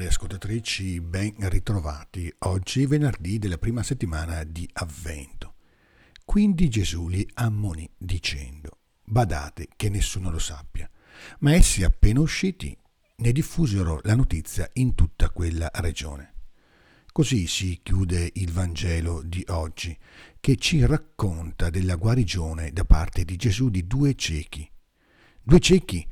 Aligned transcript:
Eccoci 0.00 1.00
ben 1.00 1.34
ritrovati. 1.48 2.32
Oggi 2.40 2.86
venerdì 2.86 3.40
della 3.40 3.58
prima 3.58 3.82
settimana 3.82 4.44
di 4.44 4.68
Avvento. 4.74 5.54
Quindi 6.24 6.68
Gesù 6.68 7.08
li 7.08 7.28
ammonì 7.34 7.90
dicendo, 7.98 8.78
badate 9.02 9.66
che 9.74 9.88
nessuno 9.88 10.30
lo 10.30 10.38
sappia. 10.38 10.88
Ma 11.40 11.52
essi 11.52 11.82
appena 11.82 12.20
usciti 12.20 12.78
ne 13.16 13.32
diffusero 13.32 13.98
la 14.04 14.14
notizia 14.14 14.70
in 14.74 14.94
tutta 14.94 15.30
quella 15.30 15.68
regione. 15.74 16.34
Così 17.10 17.48
si 17.48 17.80
chiude 17.82 18.30
il 18.34 18.52
Vangelo 18.52 19.22
di 19.22 19.44
oggi, 19.48 19.98
che 20.38 20.54
ci 20.54 20.86
racconta 20.86 21.70
della 21.70 21.96
guarigione 21.96 22.70
da 22.70 22.84
parte 22.84 23.24
di 23.24 23.34
Gesù 23.34 23.68
di 23.68 23.84
due 23.88 24.14
ciechi. 24.14 24.70
Due 25.42 25.58
ciechi 25.58 26.06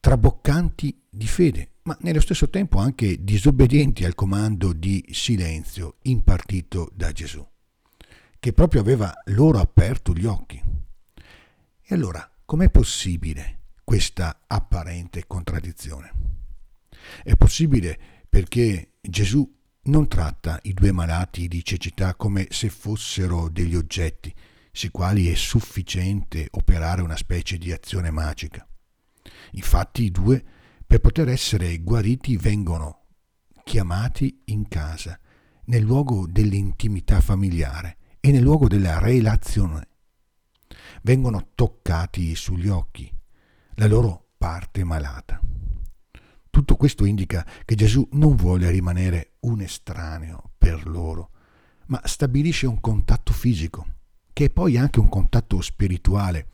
traboccanti 0.00 1.00
di 1.08 1.28
fede, 1.28 1.69
ma 1.82 1.96
nello 2.00 2.20
stesso 2.20 2.50
tempo 2.50 2.78
anche 2.78 3.22
disobbedienti 3.22 4.04
al 4.04 4.14
comando 4.14 4.72
di 4.72 5.04
silenzio 5.10 5.96
impartito 6.02 6.90
da 6.94 7.12
Gesù, 7.12 7.46
che 8.38 8.52
proprio 8.52 8.80
aveva 8.80 9.12
loro 9.26 9.58
aperto 9.58 10.12
gli 10.12 10.26
occhi. 10.26 10.62
E 11.82 11.94
allora, 11.94 12.30
com'è 12.44 12.70
possibile 12.70 13.58
questa 13.82 14.42
apparente 14.46 15.26
contraddizione? 15.26 16.12
È 17.22 17.34
possibile 17.36 17.98
perché 18.28 18.92
Gesù 19.00 19.58
non 19.82 20.08
tratta 20.08 20.58
i 20.64 20.74
due 20.74 20.92
malati 20.92 21.48
di 21.48 21.64
cecità 21.64 22.14
come 22.14 22.48
se 22.50 22.68
fossero 22.68 23.48
degli 23.48 23.74
oggetti, 23.74 24.32
sui 24.72 24.90
quali 24.90 25.28
è 25.28 25.34
sufficiente 25.34 26.46
operare 26.52 27.02
una 27.02 27.16
specie 27.16 27.58
di 27.58 27.72
azione 27.72 28.10
magica. 28.10 28.66
Infatti 29.52 30.04
i 30.04 30.10
due, 30.10 30.44
per 30.90 30.98
poter 30.98 31.28
essere 31.28 31.78
guariti, 31.78 32.36
vengono 32.36 33.04
chiamati 33.62 34.42
in 34.46 34.66
casa, 34.66 35.16
nel 35.66 35.84
luogo 35.84 36.26
dell'intimità 36.26 37.20
familiare 37.20 37.96
e 38.18 38.32
nel 38.32 38.42
luogo 38.42 38.66
della 38.66 38.98
relazione. 38.98 39.86
Vengono 41.02 41.50
toccati 41.54 42.34
sugli 42.34 42.66
occhi, 42.66 43.08
la 43.74 43.86
loro 43.86 44.30
parte 44.36 44.82
malata. 44.82 45.40
Tutto 46.50 46.74
questo 46.74 47.04
indica 47.04 47.46
che 47.64 47.76
Gesù 47.76 48.08
non 48.14 48.34
vuole 48.34 48.68
rimanere 48.68 49.34
un 49.42 49.60
estraneo 49.60 50.54
per 50.58 50.88
loro, 50.88 51.30
ma 51.86 52.00
stabilisce 52.02 52.66
un 52.66 52.80
contatto 52.80 53.32
fisico, 53.32 53.86
che 54.32 54.46
è 54.46 54.50
poi 54.50 54.76
anche 54.76 54.98
un 54.98 55.08
contatto 55.08 55.60
spirituale, 55.60 56.48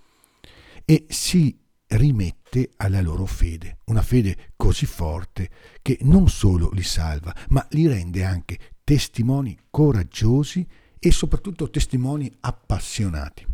e 0.84 1.07
si 1.09 1.64
rimette 1.89 2.70
alla 2.77 3.01
loro 3.01 3.27
fede, 3.27 3.79
una 3.87 4.03
fede 4.03 4.53
così 4.56 4.87
forte 4.87 5.51
che 5.83 5.98
non 6.03 6.29
solo 6.29 6.70
li 6.70 6.83
salva, 6.83 7.34
ma 7.48 7.67
li 7.70 7.87
rende 7.87 8.25
anche 8.25 8.59
testimoni 8.83 9.56
coraggiosi 9.70 10.67
e 10.98 11.11
soprattutto 11.11 11.70
testimoni 11.70 12.31
appassionati. 12.41 13.47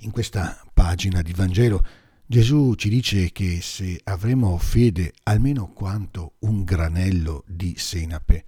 In 0.00 0.10
questa 0.10 0.62
pagina 0.72 1.22
di 1.22 1.32
Vangelo 1.32 1.84
Gesù 2.26 2.74
ci 2.74 2.88
dice 2.88 3.32
che 3.32 3.60
se 3.60 4.00
avremo 4.04 4.56
fede 4.56 5.12
almeno 5.24 5.72
quanto 5.72 6.34
un 6.40 6.62
granello 6.62 7.44
di 7.46 7.74
senape, 7.76 8.44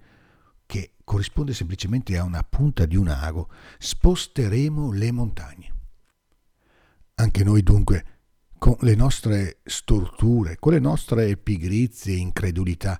che 0.65 0.93
corrisponde 1.03 1.53
semplicemente 1.53 2.17
a 2.17 2.23
una 2.23 2.43
punta 2.43 2.85
di 2.85 2.95
un 2.95 3.09
ago, 3.09 3.49
sposteremo 3.77 4.91
le 4.93 5.11
montagne. 5.11 5.73
Anche 7.35 7.49
noi 7.49 7.63
dunque, 7.63 8.05
con 8.59 8.75
le 8.81 8.93
nostre 8.93 9.61
storture, 9.63 10.57
con 10.59 10.71
le 10.71 10.77
nostre 10.77 11.35
pigrizie 11.35 12.13
e 12.13 12.17
incredulità, 12.17 12.99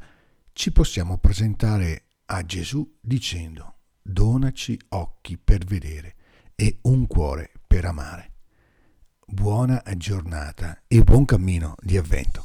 ci 0.53 0.71
possiamo 0.71 1.19
presentare 1.19 2.05
a 2.25 2.43
Gesù 2.43 2.97
dicendo, 2.99 3.75
donaci 4.01 4.75
occhi 4.89 5.37
per 5.37 5.65
vedere 5.65 6.15
e 6.55 6.79
un 6.81 7.05
cuore 7.05 7.51
per 7.67 7.85
amare. 7.85 8.31
Buona 9.27 9.83
giornata 9.97 10.81
e 10.87 11.03
buon 11.03 11.25
cammino 11.25 11.75
di 11.79 11.95
avvento. 11.95 12.43